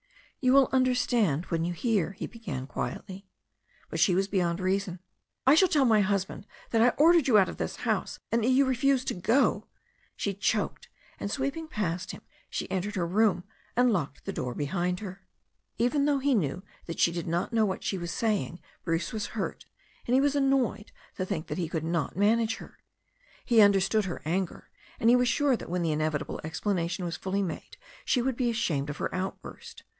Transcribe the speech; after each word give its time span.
"You 0.43 0.53
will 0.53 0.69
understand 0.71 1.45
when 1.49 1.63
you 1.63 1.71
hear" 1.73 2.13
he 2.17 2.25
began 2.25 2.65
quietly. 2.65 3.27
But 3.91 3.99
she 3.99 4.15
was 4.15 4.27
beyond 4.27 4.59
reason. 4.59 4.99
"I 5.45 5.53
shall 5.53 5.67
tell 5.67 5.85
my 5.85 6.01
husband 6.01 6.47
that 6.71 6.81
I 6.81 6.89
ordered 6.99 7.27
you 7.27 7.37
out 7.37 7.47
of 7.47 7.57
this 7.57 7.75
house, 7.85 8.17
and 8.31 8.43
that 8.43 8.47
you 8.49 8.65
refused 8.65 9.07
to 9.09 9.13
go," 9.13 9.67
she 10.15 10.33
choked, 10.33 10.89
and 11.19 11.29
sweep 11.29 11.55
ing 11.55 11.67
past 11.67 12.09
him, 12.09 12.23
she 12.49 12.71
entered 12.71 12.95
her 12.95 13.05
room 13.05 13.43
and 13.75 13.93
locked 13.93 14.25
the 14.25 14.33
door 14.33 14.55
be 14.55 14.65
hind 14.65 14.99
her. 15.01 15.23
Even 15.77 16.05
though 16.05 16.17
he 16.17 16.33
knew 16.33 16.63
that 16.87 16.99
she 16.99 17.11
did 17.11 17.27
not 17.27 17.53
know 17.53 17.63
what 17.67 17.83
she 17.83 17.99
was 17.99 18.09
saying 18.09 18.59
Bruce 18.83 19.13
was 19.13 19.27
hurt, 19.37 19.67
and 20.07 20.15
he 20.15 20.21
was 20.21 20.35
annoyed 20.35 20.91
to 21.17 21.25
think 21.27 21.45
that 21.45 21.59
he 21.59 21.69
could 21.69 21.83
not 21.83 22.17
manage 22.17 22.55
her. 22.55 22.79
He 23.45 23.61
understood 23.61 24.05
her 24.05 24.23
anger, 24.25 24.71
and 24.99 25.11
he 25.11 25.15
was 25.15 25.27
sure 25.27 25.55
that 25.55 25.69
when 25.69 25.83
the 25.83 25.91
inevitable 25.91 26.41
explanation 26.43 27.05
was 27.05 27.15
fully 27.17 27.43
made 27.43 27.77
she 28.03 28.23
would 28.23 28.35
be 28.35 28.49
ashamed 28.49 28.89
of 28.89 28.97
her 28.97 29.13
outburst. 29.13 29.83